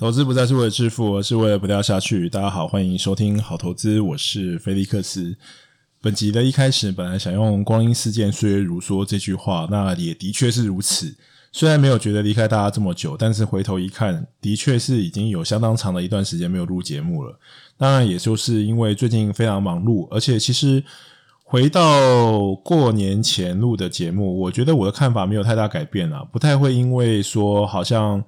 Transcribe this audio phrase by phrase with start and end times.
[0.00, 2.26] 投资不再是为了致富，而是为了不掉下去。
[2.26, 5.36] 大家好，欢迎收听好投资，我是菲利克斯。
[6.00, 11.14] 本集的一开始，本来想用“光阴似箭，岁月如梭”这句话，那也的确是如此。
[11.52, 17.38] 虽然没有觉得离开大家这么久，但是回头一看，的确是已经有相当长的一段时间没有录节目了。
[17.76, 20.82] 当然，也就是因为最近非常忙碌，而且其实
[21.44, 28.24] 回到过年前录的节目，我觉得我的看法没有太大改变啊，不太会因为说好像。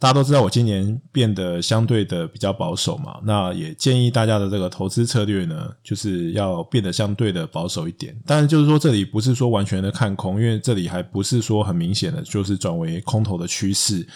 [0.00, 8.16] 大家都知道我今年变得相对的比较保守嘛，那也建议大家的这个投资策略呢，就是要变得相对的保守一点。
[8.24, 14.08] 当然，就是说这里不是说完全的看空，因为这里还不是说很明显的就是转为空头的趋势。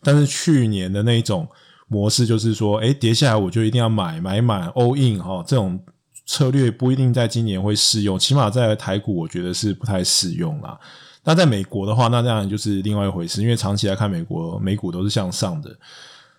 [0.00, 1.48] 但是去年的那一种
[1.88, 5.78] 模式，就是说，诶，跌下来我就一定要买买满 all in 哈，这种
[6.24, 10.78] 策略不一定在今年会适用，起码在台股我觉得是不太适用啦。
[11.24, 15.70] 那在美国的话，那这样就是另外一回事，因为长期来看，美国美股都是向上的，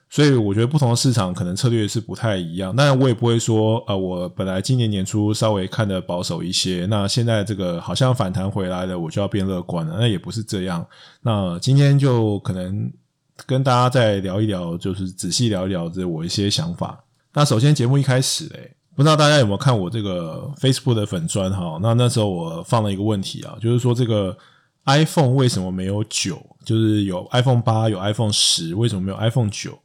[0.09, 2.76] 所以我觉得不同的市场可能策略是不太一样。
[2.76, 9.95] 那我也不会说，呃，我本来今年年初稍微看得保守一些，那现在这个好像反弹回来了，我就要变乐观了。
[9.98, 10.86] 那也不是这样。
[11.22, 12.92] 那今天就可能
[13.45, 17.02] 跟大家再聊一聊，就是仔细聊一聊这我一些想法。
[17.34, 21.80] 那首先节目一开始嘞，不知道大家有没有看我这个 Facebook 的粉专哈？
[21.81, 24.38] 那那时候我放了一个问题啊，就是说这个。
[24.86, 26.45] iPhone 为什么没有九？
[26.66, 29.80] 就是有 iPhone 八，有 iPhone 十，为什么没有 iPhone 九？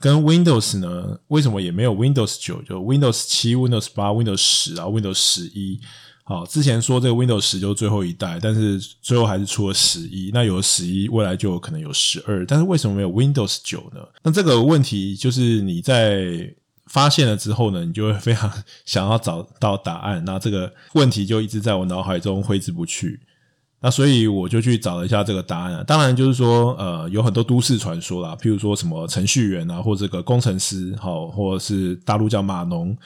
[0.00, 1.18] 跟 Windows 呢？
[1.28, 2.60] 为什么也没有 Windows 九？
[2.62, 5.80] 就 Windows 七、Windows 八、Windows 十啊，Windows 十一。
[6.24, 10.30] 好，之前说这个 Windows 十就是最后一代，但是最后还是出了十一。
[10.32, 12.44] 那有了十一，未来就有可能有十二。
[12.46, 14.00] 但是为什么没有 Windows 九呢？
[14.22, 16.54] 那这个问题就是你在
[16.86, 18.50] 发现了之后呢，你就会非常
[18.86, 20.22] 想要找到答案。
[20.24, 23.20] 那这个问题就一直在我脑海中挥之不去。
[23.84, 25.84] 那所以我就去找了一下这个答案啊。
[25.86, 32.96] 当然就是说，呃，有很多都市传说啦，譬如说什么程序员啊，或这个工程师，好，或者是大陆叫码农，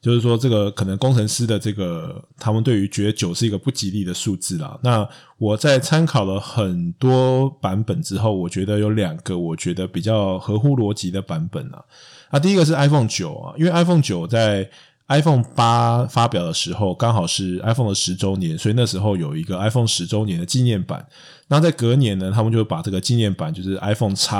[0.00, 4.80] 就是说这个可能工程师的这个，他们对于觉得九是一个不吉利的数字啦。
[4.82, 11.84] 那我在参考了很多版本之后，我觉得有两个我觉得比较合乎逻辑的版本啊。
[12.30, 14.70] 那第一个是 iPhone 九啊，因为 iPhone 九在
[15.08, 21.06] iPhone 八发表的时候，刚好是 iPhone 的十周年，所以那时候有一个 iPhone 十周年的纪念版。
[21.48, 24.34] 那在隔年呢，他们就把这个纪念版，就是 iPhone X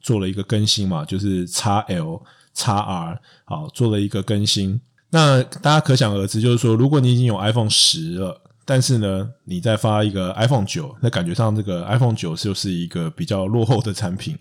[0.00, 2.20] 做了一个更新嘛，就是 XL、
[2.54, 4.80] XR，好，做了一个更新。
[5.10, 14.36] 那大家可想而知，就是说，如果你已经有 iPhone 十了，但是呢，你再发一个 iPhone 九，那感觉上这个 iPhone 九就是一个比较落后的产品。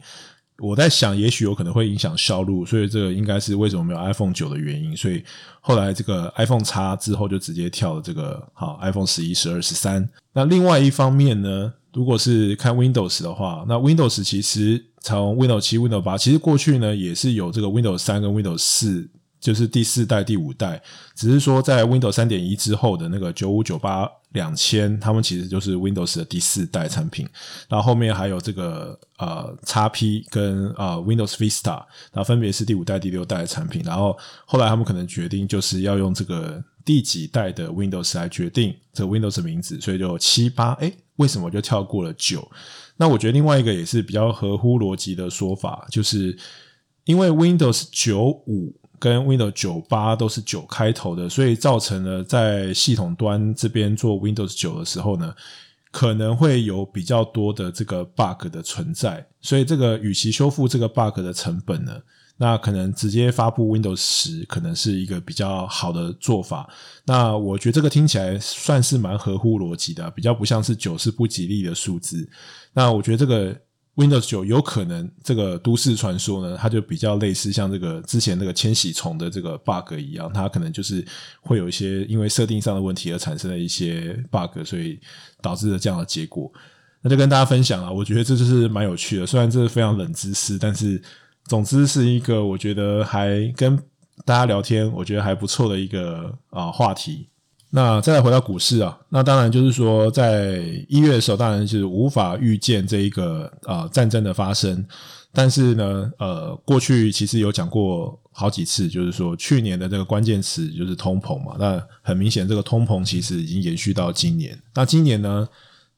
[0.60, 4.96] 我在想，也许有可能会影响销路，所以这个应该是为什么没有 iPhone 九的原因。
[4.98, 5.24] 所以
[5.62, 10.08] 后来这个 iPhone X 之后就直接跳了这个好 iPhone 十一、十二、十三。
[10.34, 19.10] 那另外一方面呢，如果是看 Windows 的话，那 Windows 其实从 Windows 七、Windows 八，其实过去呢也是有这个 Windows 三跟 Windows 四。
[19.40, 20.82] 就是第四代、第五代，
[21.16, 27.28] 只是说在 Windows 三点一之后的那个九五、九八、两千，他们其实就是 Windows 的第四代产品。
[27.70, 31.76] 然后后面还有这个呃 XP 跟、呃、Windows Vista，
[32.12, 33.82] 然后分别是第五代、第六代的产品。
[33.84, 40.74] 然后后来他们可能决定就是要用这个第几代的 Windows 来决定这 Windows 的名字，所以就七八。
[40.74, 42.48] 诶，为什么就跳过了九？
[42.98, 46.38] 那我觉得另外一个也是比较合乎逻辑的说法，就是
[47.06, 48.76] 因为 Windows 九五。
[49.00, 55.34] 跟 Windows 九八都是九开头的，所以造成了在系统端这边做 Windows 九的时候呢，
[55.92, 59.26] 可能会有比较多的这个 bug 的存在。
[59.42, 61.94] 所以这个与其修复这个 bug 的成本呢，
[62.38, 66.70] 那可能直接发布 Windows 十可能是一个比较好的做法。
[67.06, 72.28] 那我觉得这个听起来算是蛮合乎逻辑的，比较不像是九是不吉利的数字。
[72.74, 73.56] 那我觉得这个。
[73.98, 81.04] Windows 九有可能这个都市传说呢，它就比较类似像这个之前那个千禧虫的这个 bug 一样，它可能就是
[81.42, 85.00] 会有一些因为设定上的问题而产生的一些 bug，所以
[85.42, 86.52] 导致了这样的结果。
[87.02, 91.02] 那就跟大家分享了，我觉得这就是蛮有趣的，虽然这是非常冷知识，但是
[91.46, 93.76] 总之是一个我觉得还跟
[94.26, 97.30] 大家聊天，我觉得还不错的一个啊话题。
[97.70, 104.86] 那再来回到股市啊，那当然就是说，在一月的时候，当然是无法预见这一个啊、呃、战争的发生。
[105.34, 111.58] 但是呢，呃，过去其实有讲过好几次，就是说去年的这个关键词就是通膨嘛。
[111.60, 114.58] 那很明显，这个通膨其实已经延续到今年。
[114.74, 115.48] 那今年呢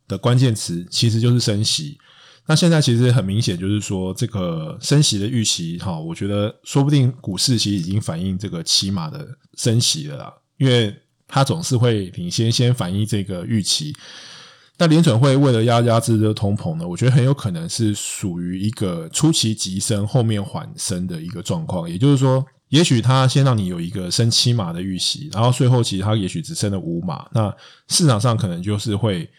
[0.07, 1.99] 的关键词其实就是升息。
[2.47, 9.25] 那现在其实很明显，就是说这个升息的预期，哈，我觉得说不定股市其实已经反映这个起码的
[9.55, 10.93] 升息了啦，因为。
[11.29, 13.95] 它总是会领先先反映这个预期，
[14.77, 21.89] 那联准会为了压压制这个通膨呢，我觉得很有可能是属于一个初期急升，后面缓升的一个状况。
[21.89, 27.55] 也就是说，也许他先让你有一个升七码的预期，然后最后其实他也许只升了五码，那
[27.87, 29.29] 市场上可能就是会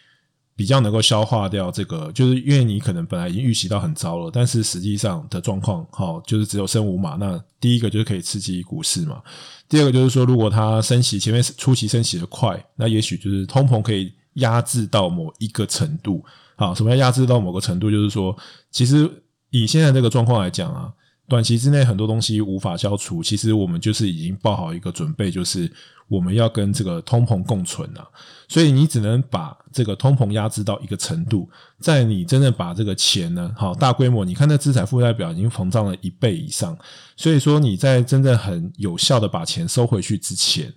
[0.61, 7.17] 比较能够消化掉这个，就是因为你可能本来已经预期到很糟了，但是实际上的状况，好，就是只有升五码。
[7.19, 9.23] 那第一个就是可以刺激股市嘛，
[9.71, 14.12] 第二个就是说，如果它升息前面初期升息的快，那也许就是通膨可以。
[14.35, 16.25] 压制到某一个程度，
[16.55, 17.91] 好，什么叫压制到某个程度？
[17.91, 18.35] 就是说，
[18.71, 19.11] 其实
[19.51, 20.89] 以现在这个状况来讲啊，
[21.29, 25.71] 短期之内很多东西无法消除，其实我们就是已经报好一个准备，就是
[26.11, 28.07] 我们要跟这个通膨共存啊。
[28.49, 31.49] 所以你只能把这个通膨压制到一个程度，
[31.79, 36.77] 在你真正把这个钱呢，好，大规模，你看那资产负债表已经膨胀了一倍以上，
[37.17, 40.71] 所以说你在真正很有效的把钱收回去之前。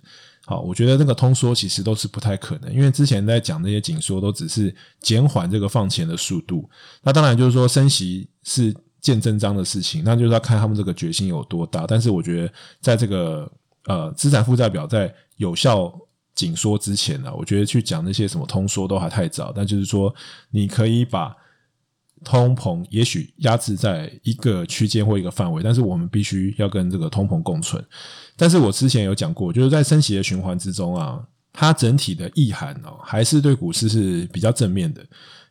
[0.46, 6.68] 好，我觉得这个通缩其实都是不太可能，因为之前在讲那些紧缩都只是减缓这个放钱的速度。
[7.02, 11.86] 那当然就是说升息是见真章的事情，那就是要看他们这个决心有多大。
[11.88, 13.50] 但是我觉得在这个
[13.86, 15.92] 呃资产负债表在有效
[16.34, 19.52] 紧缩之前呢，我觉得去讲那些什么通缩都还太早。
[19.54, 20.14] 但就是说
[20.50, 21.34] 你可以把
[22.24, 27.84] 通膨也许压制在一个区间或一个范围，但是我们必须要跟这个通膨共存。
[28.36, 31.22] 但是我之前有讲过，就是在升息的循环之中啊，
[31.52, 35.04] 它整体的意涵哦，还是对股市是比较正面的。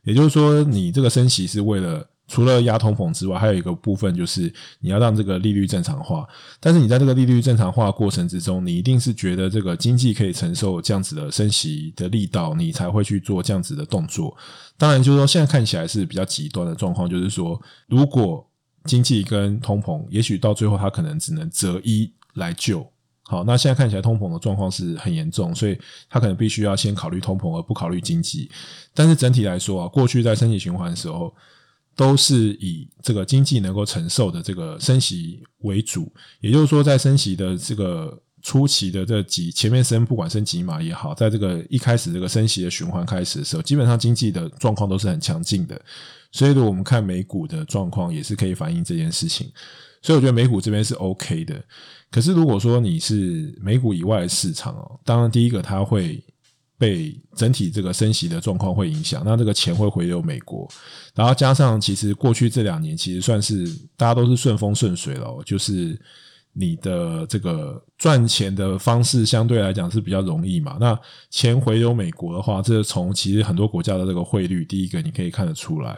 [0.03, 6.27] 也就是说，你这个升息是为了除了压通膨之外，还有一个部分就是你要让这个利率正常化。
[6.59, 14.35] 但是你在这个利率正常化过程之中，你一定是觉得这个经济可以承受这样子的升息的力道，你才会去做这样子的动作。
[14.79, 18.43] 当然，就是说现在看起来是比较极端的状况，就是说如果
[18.85, 22.11] 经济跟通膨，也许到最后它可能只能择一。
[22.35, 22.83] 来救
[23.25, 25.77] 好，那现在看起来通膨的状况是很严重，所以
[26.09, 28.49] 他可能必须要先考虑通膨，而不考虑经济。
[28.91, 31.31] 但是整体来说啊，过去在升息循环的时候，
[31.95, 36.11] 都是以这个经济能够承受的这个升息为主。
[36.41, 45.79] 也就是说，在升息的这个初期的这几前面升，不管升几码也好，在这个一开始这个升息的循环开始的时候，基本上经济的状况都是很强劲的。
[46.31, 49.51] 所以，如果我们看美股的状况，也是可以反映这件事情。
[50.01, 51.63] 所以，我觉得美股这边是 OK 的。
[52.09, 56.23] 可是，如果说你是美股以外的市场哦，当然第一个它会
[56.83, 60.69] 被整体这个升息的状况会影响，那这个钱会回流美国，
[61.15, 63.65] 然后加上其实过去这两年其实算是
[63.95, 65.97] 大家都是顺风顺水了，就是
[66.51, 70.75] 你的这个赚钱的方式相对来讲是比较容易嘛。
[70.77, 70.99] 那
[71.29, 75.97] 钱回流美国的话，这从其实很多国家的这个汇率，第一个你可以看得出来。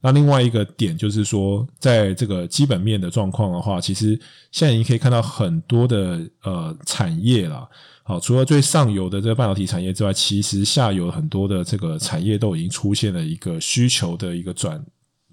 [0.00, 4.18] 那另外一个点就是说，在这个基本面的状况的话，其实
[4.52, 7.68] 现在你可以看到很多的呃产业啦。
[8.04, 14.80] 好，除了最上游的这个半导体产业之外，其实下游很多的这个产业都已经出现了一个需求的一个转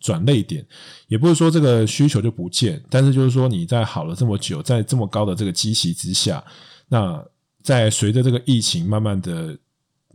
[0.02, 0.66] 转类点。
[1.08, 6.44] 也不是说这个需求就不见，但是就是说你在好了这么久，在这么高的这个基期之下，
[6.90, 7.24] 那
[7.62, 9.56] 在随着这个疫情慢慢的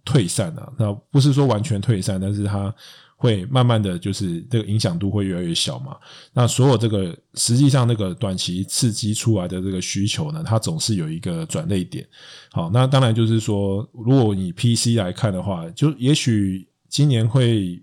[0.05, 2.75] 退散啊，那不是说完全退散，但是它。
[3.21, 5.95] 会慢慢的就是这个影响度会越来越小嘛。
[6.33, 12.09] 那所有这个实际上那个短期刺激出来的这个需求呢，它总是有一个转捩点。
[12.51, 17.79] 好，那当然就是说，如果你 PC 来看的话，就也许今年会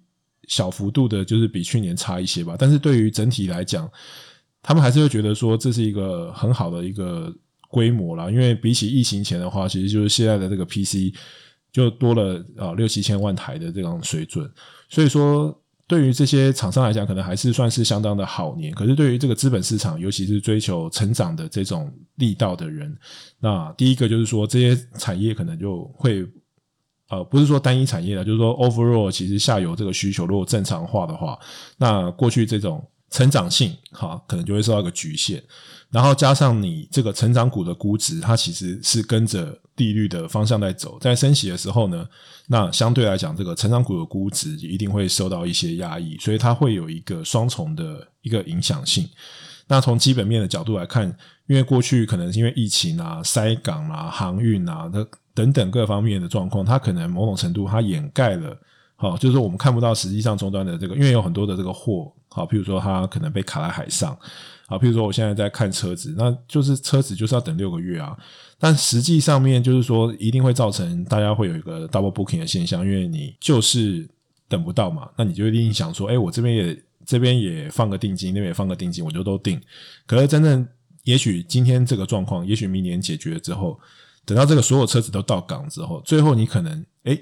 [0.47, 2.55] 小幅度的，就是比去年差一些吧。
[2.57, 3.87] 但是对于整体来讲，
[4.63, 7.31] 他们还是会觉得说这是一个很好的一个
[7.69, 8.31] 规模啦。
[8.31, 11.13] 因为比起疫情前的话，其实就是现在的这个 PC
[11.71, 14.49] 就多了啊六七千万台的这种水准。
[14.89, 15.55] 所以说，
[15.87, 18.73] 对于这些厂商来讲，可能还是算是相当的好年。
[18.73, 22.93] 可是，对于这个资本市场，尤其是追求成长的这种力道的人，
[23.39, 26.25] 那第一个就是说，这些产业可能就会，
[27.09, 31.39] 呃，不是说单一产业了，就是说 overall，其实下游这个需求如果正常化的话，
[31.77, 35.41] 那过去这种成长性，哈，可能就会受到一个局限。
[35.89, 42.05] 然后加上你这个成长股的估值，它其实是跟着利率的方向在走，在升息的时候呢，
[42.47, 49.07] 那相对来讲，这个成长股的估值一定会受到一些压抑，所以它会有一个双重的一个影响性。
[49.67, 51.05] 那从基本面的角度来看，
[51.47, 58.57] 因为过去可能是因为疫情啊、塞港啊、航运啊它等等各方面的状况，它可能某种程度它掩盖了，
[58.97, 64.17] 好，就是我们看不到实际上终端的这个，因为有很多的这个货，好，譬如说它可能被卡在海上。
[64.67, 68.17] 好，譬如说我现在在看车子，那就是车子就是要等六个月啊。
[68.59, 74.05] 但实际上面就是说，一定会造成大家会有一个 double booking 的现象，因为你就是
[74.49, 79.61] 等不到嘛，那你就一定想说，哎，我这边也这边也放个定金，那边也放个定金，我就都定。
[80.05, 80.67] 可是真正
[81.03, 83.79] 也许今天这个状况，也许明年解决之后，
[84.25, 87.17] 等到这个所有车子都到港之后，最后你可能哎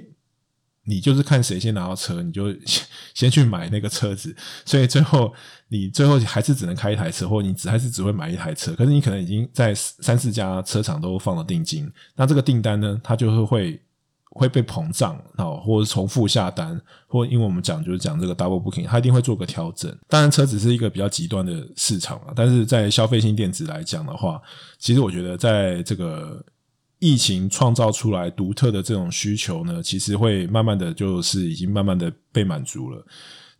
[0.88, 5.34] 你就是看谁先拿到车，你就先 先去买那个车子，所以最后
[5.68, 8.72] 你最后还是只能开一台车，或你只还是只会买一台车。
[8.74, 13.82] 可是你可能已经在三四家车厂都放了定金，那这个订单呢，它就是会
[14.25, 19.92] 会被膨胀啊，或者重复下单，或因为我们讲就是讲这个 double booking，它一定会做个调整。
[20.08, 24.39] 当然，车子是一个比较极端的市场啊，但是在消费性电子来讲的话，
[24.77, 26.46] 其实我觉得在这个。
[27.00, 33.06] 疫情创造出来独特的这种需求呢，其实会慢慢的就是已经慢慢的被满足了。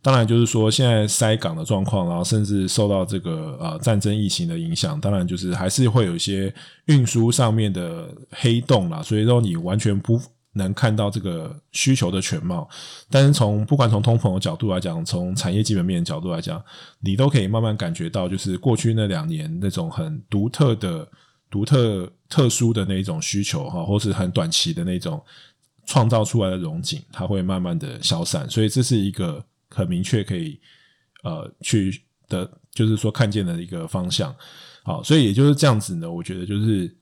[0.02, 6.52] 当然，就是说现在塞港的状况，然后甚至受到这个呃战争疫情的影响，当然就是还是会有一些
[6.86, 9.02] 运输上面的黑洞啦。
[9.02, 10.20] 所以说你完全不
[10.52, 12.68] 能看到这个需求的全貌。
[13.10, 16.62] 但是从不管从通膨的角度来讲，从产业基本面的角度来讲，
[17.00, 21.06] 你都可以慢慢感觉到，就是过去那两年那种很独特的。
[21.48, 25.22] 独特、特殊的那一种需求哈，或是很短期的那种
[25.86, 30.58] 创造出来的融景，它会慢慢的消散，所以这是一个很明确可以
[31.22, 34.34] 呃去的，就是说看见的一个方向。
[34.82, 36.92] 好，所以也就是这样子呢，我觉得就是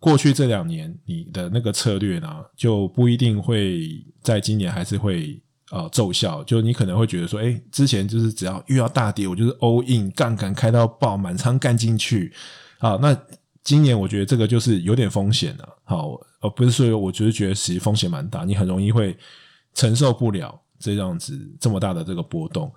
[0.00, 6.42] 过去这两年你的那个策略呢，就不一定会在今年还是会呃奏效。
[6.42, 12.32] 就你可能会觉得说，哎，之前就是只要遇到大跌，我就是 all in 杠杆开到爆，满仓干进去，
[12.78, 13.16] 好那。
[13.64, 19.16] 今年我觉得这个就是有点风险了，好，而不是说我就是觉得其实风险蛮大，你很容易会
[19.72, 22.70] 承受不了这样子这么大的这个波动，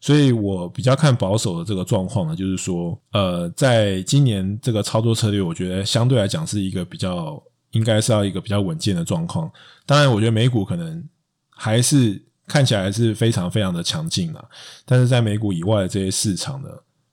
[0.00, 7.42] 所以我比较看保守的这个状况呢，就是说，呃，在今年这个操作策略，我觉得相对来讲是一个比较
[7.72, 9.50] 应该是要一个比较稳健的状况。
[9.84, 11.04] 当然，我觉得美股可能
[11.50, 14.44] 还是看起来是非常非常的强劲啊，
[14.86, 16.68] 但是在美股以外的这些市场呢。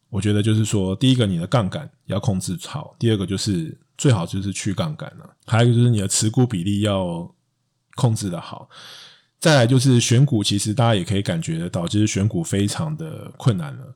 [0.10, 7.30] 我觉得就是说，第一个你的杠杆要控制好，第二个就是最好就是去杠杆了，还有一个就是你的持股比例要
[7.96, 8.70] 控制的好。
[9.40, 13.96] 再来就是选股，其实大家也可以感觉得到，就是选股非常的困难了。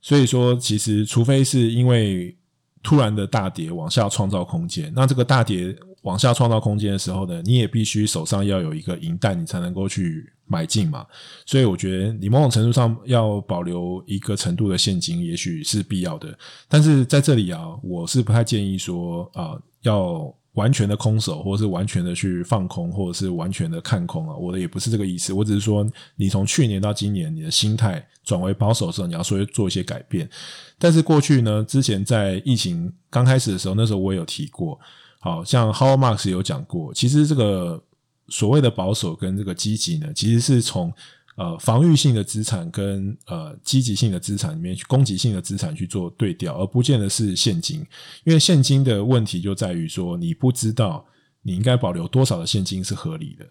[0.00, 2.36] 所以说，其实除非是因为
[2.82, 5.76] 突然的大跌往下创造空间，那这个大跌
[6.06, 10.32] 往下创造空间的时候呢，你也必须手上要有一个银弹，你才能够去。
[10.48, 11.04] 买进嘛，
[11.44, 16.38] 所以我觉得你某种程度上要保留一个程度的现金，也许是必要的。
[16.68, 24.36] 但是在这里啊，我是不太建议说啊、要完全的空手，或者是完全的去放空，或者是完全的看空啊。
[24.36, 25.84] 我的也不是这个意思，我只是说，
[26.14, 30.30] 你从去年到今年，你的心态转为保守的时候，你要说做一些改变。
[30.78, 34.78] 但是过去呢，之前在疫情刚开始的时候，那时候我也有提过，
[35.20, 37.82] 好像 h o w a r Marks 有讲过，其实这个。
[38.28, 40.92] 所谓的保守跟这个积极呢，其实是从
[41.36, 47.86] 呃防御性的资产跟呃积极性的资产里面去攻击性的资产去做对调，而不见得是现金。
[48.24, 51.06] 因为现金的问题就在于说，你不知道
[51.40, 53.46] 你应该保留多少的现金是合理的。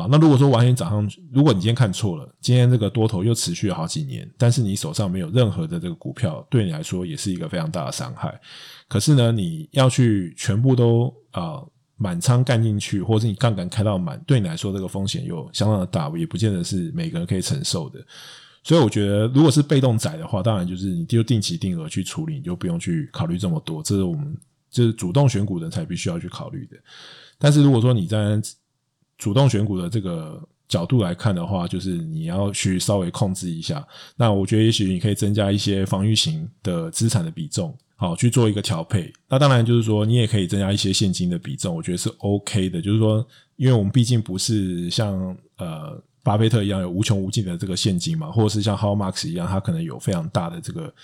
[0.00, 8.40] 好，那如果说完全涨上去，如果你今天看错了，今天这个多头又持续了好几年，但是你手上没有任何的这个股票，对你来说也是一个非常大的伤害。
[8.88, 11.62] 可是呢，你要去全部都啊。
[12.00, 17.98] 满仓干进去，或是你杠杆开到满，对你来说这个风险又相当的大，也不见得是每个人可以承受的。
[18.62, 23.82] 所以我觉得，如果是被动仔的话，当然就是你就定期定额去处理，你就不用去考虑这么多。
[23.82, 24.32] 这是我们
[24.70, 26.76] 就是主动选股人才必须要去考虑的。
[27.36, 28.40] 但是如果说你在
[29.18, 33.86] 主动选股的这个角度来看的话，就是你要去稍微控制一下。
[34.16, 37.76] 那我觉得也许你可以增加一些防御型的资产的比重。
[37.96, 39.12] 好，去做一个调配。
[39.28, 42.80] 那当然就是说，你也可以增加一些现金的比重，我觉得是 OK 的。
[42.80, 50.94] 就是说，因为我们毕竟不是像呃巴菲特一样有无穷无尽的这个现金嘛，或者是像 How Marks 一样，他可能有非常大的这个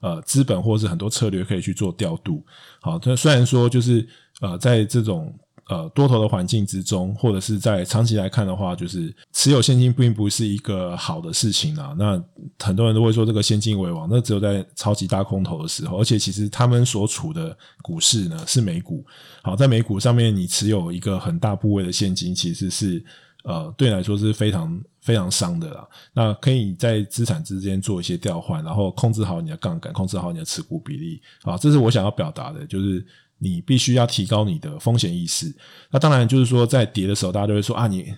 [0.00, 2.44] 呃资本，或者是很多策略可以去做调度。
[2.80, 4.04] 好，这虽然说就是
[4.40, 5.32] 呃在这种。
[5.70, 11.94] 呃，多头的环境之中，或者是在长期来看的话，就是持有现金并不是一个好的事情啊。
[11.96, 12.20] 那
[12.58, 19.06] 很多人都会说这个现金为王，那只有在超级大空头的时候，而且其实他们所处的股市呢是美股。
[19.44, 23.00] 好，在美股上面，你持有一个很大部位的现金，其实是
[23.44, 25.86] 呃对你来说是非常非常伤的啦。
[26.12, 31.22] 那可以在资产之间做一些调换，然后控制好你的杠杆，控制好你的持股比例。
[31.42, 33.06] 啊，这是我想要表达的，就是。
[33.42, 35.52] 你必须要提高你的风险意识。
[35.90, 38.14] 那当然就是说，在跌的时候，大家都会说啊，你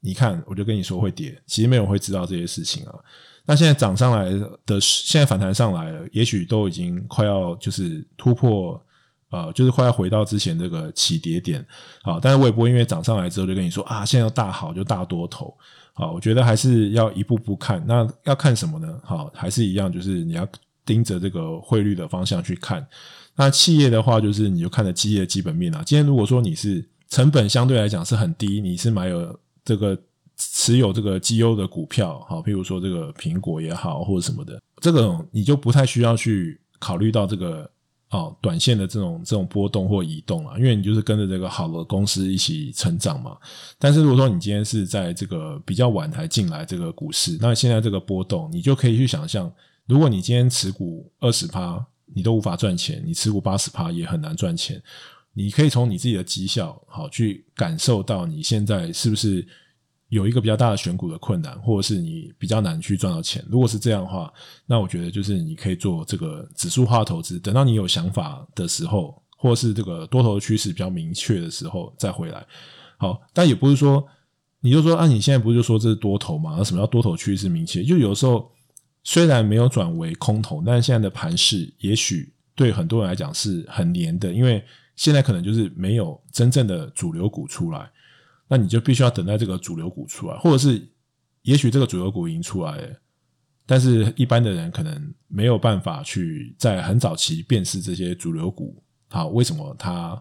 [0.00, 2.94] 你看，我就跟你说会跌，其实没有人会知道这些事情啊。
[3.46, 4.30] 那现在涨上来
[4.66, 8.80] 的，现在反弹上来了，也许都已经快要就是突破，
[9.30, 11.64] 呃，就是快要回到之前这个起跌点
[12.02, 12.18] 啊。
[12.20, 15.56] 但是我也不会因为涨上来之后就跟你说啊，现在要大好就大多头。
[15.94, 17.82] 好，我觉得还是要一步步看。
[17.86, 19.00] 那要看什么呢？
[19.02, 20.46] 好，还是一样，就是你要
[20.84, 22.86] 盯着这个汇率的方向去看。
[23.36, 25.82] 那企业的话，就是你就看着企业的基本面啊。
[25.84, 29.96] 今天如果说你是成本相对来讲是很低，你是买有这个
[30.36, 37.70] 持有这个绩优的股票，好，譬如说这个苹果也好，或者什么的，这个你就不太需要去考虑到这个
[38.10, 43.36] 哦，短线的这种这种波动或移动了，因为你就是跟着这个好的公司一起成长嘛。
[43.78, 49.52] 但是如果说你今天是在这个比较晚才进来这个股市，那现在这个波动，你就可以去想象，
[49.86, 51.84] 如果你今天持股二十趴，
[52.14, 54.82] 你都无法赚钱，你持股八十趴也很难赚钱。
[55.32, 59.46] 你可以从你自己的绩效好去感受到你现在是不是
[60.08, 63.44] 有一个比较大的选股的困难，或者是你比较难去赚到钱。
[63.50, 64.32] 如果是这样的话，
[64.64, 67.38] 那我觉得就是你可以做这个指数化投资。
[67.38, 72.46] 等到你有想法的时候，或者是这个多头趋势比较明确的时候再回来。
[72.96, 74.06] 好，但也不是说
[74.60, 76.54] 你就说啊，你现在不是就说这是多头嘛？
[76.56, 77.82] 那什么叫多头趋势明确？
[77.84, 78.50] 就有时候
[79.06, 84.60] 虽然没有转为空头，但是现在的盘势也许对很多人来讲是很黏的，因为。
[84.96, 87.90] 现在可能就是没有真正的主流股出来，
[88.48, 90.82] 那你就必须要等待这个主流股出来，或者是
[91.42, 92.88] 也许这个主流股已经出来了，
[93.66, 100.18] 但是一般的人可能没有办法去在很早期辨识这些主流股，好，为什么它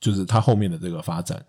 [0.00, 1.40] 就是它后面的这个发展？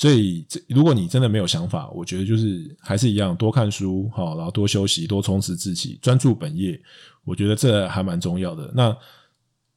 [0.00, 6.80] 所以，如果你真的没有想法，我觉得就是还是一样，多看书，好，然后多休息，多充实自己，专注本业，
[7.24, 8.72] 我觉得这还蛮重要的。
[8.74, 8.96] 那。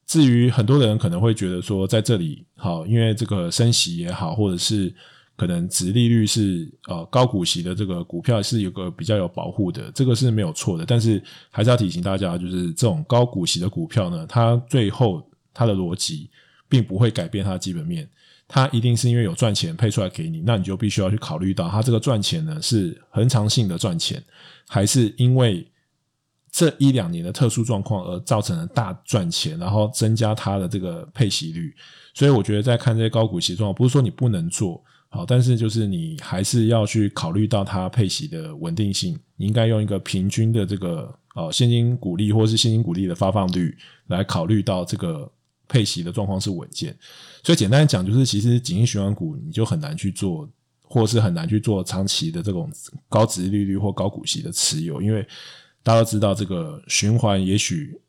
[0.06, 4.94] 至于很多人可能会觉得说，在这里好，因为这个升息也好，或者是
[5.34, 10.84] 可能值利率是呃高股息的这个股票是有个比较有保护的，这个是没有错的。
[10.84, 16.28] 但是还是要提醒大家，就是这种高股息的股票呢，它最后它的逻辑
[16.68, 18.06] 并不会改变它的基本面，
[18.54, 24.22] 它一定是因为有赚钱配出来给你，那你就必须要去考虑到它这个赚钱呢是恒常性的赚钱，
[24.68, 25.66] 还是因为。
[26.56, 31.74] 这一两年的特殊状况而造成了大赚钱，然后增加它的这个配息率，
[32.14, 45.28] 所以我觉得在看这些高股息状况，不是说你不能做好，但是就是你还是要去考虑到它配息的稳定性，你应该用一个平均的这个呃现金股利或是现金股利的发放率来考虑到这个
[45.74, 46.96] 配息的状况是稳健。
[47.42, 50.48] 所以简单讲，就是其实景气循环股你就很难去做，
[50.82, 52.70] 或是很难去做长期的这种
[53.08, 55.26] 高殖利率或高股息的持有，因为。
[55.86, 58.00] 大家都知道，这个循环也许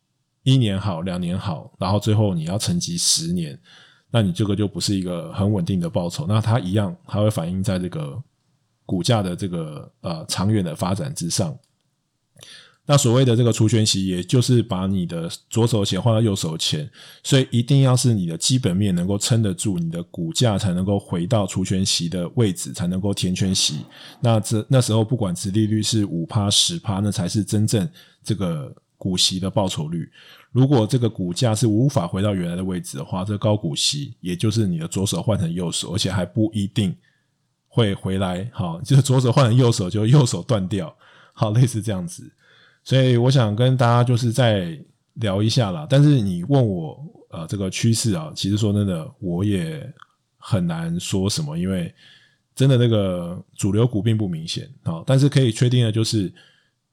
[0.43, 3.59] 一年好，两年好，然后最后你要沉积十年，
[4.09, 6.25] 那你这个就不是一个很稳定的报酬。
[6.25, 8.23] 那它一样，它会反映在这个
[8.85, 11.53] 股价的这个呃长远的发展之上。
[12.87, 16.87] 那所谓的这个除权息，也就是把你的左手钱换到右手钱，
[17.23, 23.79] 所以一定要是你的基本面能够撑得住，你的股价才能够回到除权息的位置，才能够填权息。
[24.21, 27.89] 那这那时候不管殖利率是五趴十趴，那才是真正
[28.23, 30.07] 这个股息的报酬率。
[30.51, 36.95] 如果这个股价是无法回到原来的位置的话，这高股息也就是你的左手换成右手，而且还不一定
[37.67, 38.47] 会回来。
[38.53, 40.95] 好，就是左手换成右手，就右手断掉。
[41.33, 42.31] 好，类似这样子。
[42.85, 44.79] 所以我想跟大家就是再
[45.15, 49.91] 聊一下啦，但是你问我呃这个趋势啊，其实说真的我也
[50.37, 51.91] 很难说什么，因为
[52.53, 55.03] 真的那个主流股并不明显啊。
[55.03, 56.31] 但是可以确定的就是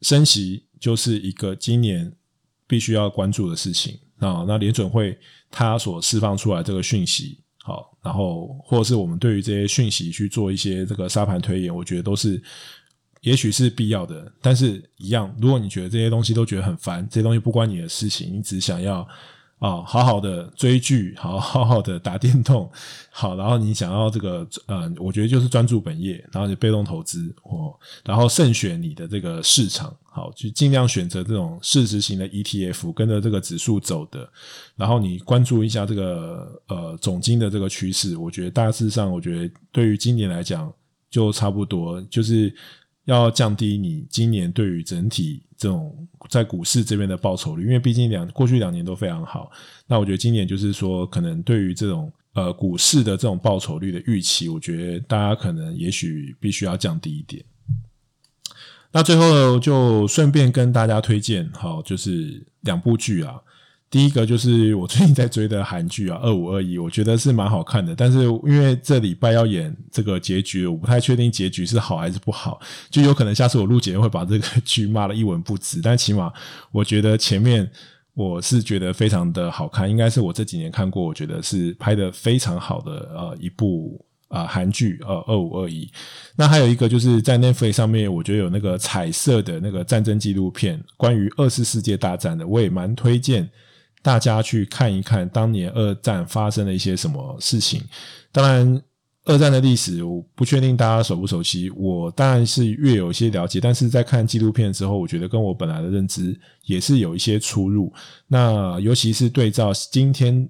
[0.01, 2.11] 升息就是一个今年
[2.67, 4.47] 必须要关注的事情啊。
[4.49, 5.19] 那联准会
[5.51, 12.43] 它所释放出来这个讯息，好，然后或者是我们对于这些讯息去做一些这个沙盘推演，我觉得都是。
[13.23, 19.07] 也许是必要的，但是一样，如果你觉得这些东西都觉得很烦，这些东西不关你的事情，你只想要
[19.61, 22.69] 啊、好好的追剧， 好好好的打电动，
[23.13, 27.73] 好，然后你想要这个呃，我觉得就是专注本业，然后你被动投资哦，
[28.05, 34.29] 然后慎选你的这个市场，好，去尽量选择这种市值型的 ETF，跟着这个指数走的，
[34.75, 40.73] 然后你关注一下这个呃总经的这个趋势，我觉得大致上，我觉得对于今年来讲
[41.09, 42.53] 就差不多，就是。
[43.05, 49.51] 要降低你今年对于整体这种在股市这边的报酬率，因为毕竟两过去两年都非常好。
[49.87, 57.45] 那我觉得今年就是说，可能对于这种呃股市的这种报酬率的预期，我觉得大家可能也许必须要降低一点。
[58.93, 63.41] 那最后就顺便跟大家推荐，好，就是两部剧啊。
[63.93, 67.95] 第一个就是我最近在追的韩剧啊， 二五二一，我觉得是蛮好看的。
[67.95, 75.79] 但是因为这礼拜要演这个结局，我不太确定结局是好还是不好，就有可能下次我录节目会把这个剧骂的一文不值。
[75.85, 76.33] 但起码
[76.71, 77.71] 我觉得前面
[78.15, 85.87] 我是觉得非常的好看，应该是我这几年看过我觉得是拍得非常好的呃一部啊韩剧呃二五二一。
[86.35, 93.47] 那还有一个就是在 Netflix 上面，我觉得有那个彩色的那个战争纪录片，关于二次世界大战的，我也蛮推荐。
[94.03, 97.81] 大家去看一看当年二战发生了一些什么事情。
[98.33, 98.83] 当然，
[99.25, 101.71] 二战的历史，我不确定大家熟不熟悉。
[101.71, 107.93] 我当然是略有一些了解，但是在看纪录片之后，我觉得跟我本来的认知也是有一些出入。
[108.27, 110.49] 那尤其是对照今天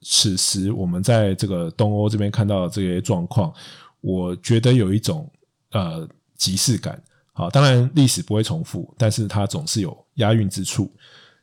[0.00, 3.54] 此时我们在这个东欧这边看到的这些状况，
[4.00, 5.30] 我觉得有一种
[5.70, 7.00] 呃即视感。
[7.34, 10.90] 好，当然历史不会重复，但是它总是有押韵之处。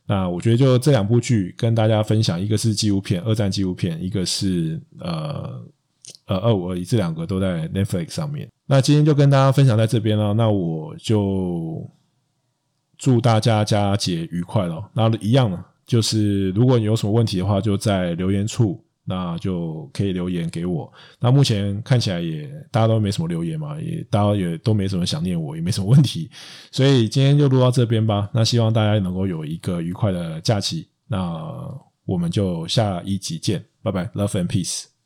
[0.10, 5.63] 那我觉得就这两部剧跟大家分享，一个是纪录片，二战纪录片，一个是呃。
[6.26, 8.48] 呃，二五二一这两个都在 Netflix 上面。
[8.67, 10.32] 那今天就跟大家分享在这边了。
[10.34, 11.88] 那我就
[12.98, 14.89] 祝大家佳节愉快了。
[14.93, 20.93] 那一样呢，就是如果你有什么问题的话，就在留言处，那就可以留言给我。
[21.19, 26.30] 那目前看起来也大家都没什么留言嘛，也大家也都没什么想念我，也没什么问题。
[26.72, 28.30] 所以今天就录到这边吧。
[28.32, 30.88] 那希望大家能够有一个愉快的假期。
[31.08, 31.43] 那
[32.06, 34.98] 我们就下一集见，拜拜，Love and Peace。